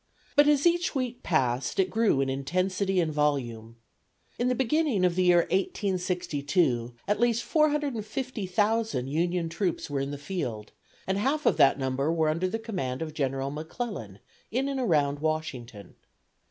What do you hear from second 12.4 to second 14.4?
the command of General McClellan